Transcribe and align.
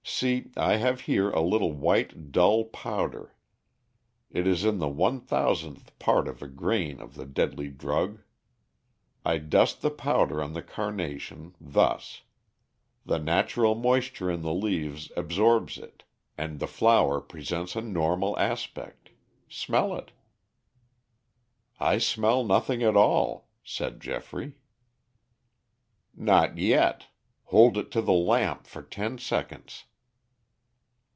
See, 0.03 0.51
I 0.57 0.75
have 0.77 1.01
here 1.01 1.31
a 1.31 1.41
little 1.41 1.71
white, 1.73 2.31
dull 2.31 2.65
powder. 2.65 3.33
In 4.29 4.41
it 4.41 4.47
is 4.47 4.61
the 4.63 4.87
one 4.87 5.19
thousandth 5.19 5.97
part 5.99 6.27
of 6.27 6.41
a 6.43 6.47
grain 6.47 6.99
of 7.01 7.15
the 7.15 7.25
deadly 7.25 7.69
drug. 7.69 8.19
I 9.25 9.37
dust 9.39 9.81
the 9.81 9.89
powder 9.89 10.41
on 10.43 10.53
the 10.53 10.61
carnation, 10.61 11.55
thus. 11.59 12.21
The 13.05 13.17
natural 13.19 13.73
moisture 13.73 14.29
in 14.29 14.41
the 14.43 14.53
leaves 14.53 15.11
absorbs 15.17 15.77
it 15.79 16.03
and 16.37 16.59
the 16.59 16.67
flower 16.67 17.19
presents 17.21 17.75
a 17.75 17.81
normal 17.81 18.37
aspect. 18.37 19.09
Smell 19.49 19.95
it." 19.95 20.11
"I 21.79 21.97
smell 21.99 22.43
nothing 22.43 22.83
at 22.83 22.95
all," 22.95 23.47
said 23.63 23.99
Geoffrey. 24.01 24.53
"Not 26.13 26.57
yet. 26.59 27.07
Hold 27.45 27.75
it 27.77 27.89
to 27.91 28.01
the 28.03 28.13
lamp 28.13 28.67
for 28.67 28.83
ten 28.83 29.17
seconds." 29.17 29.85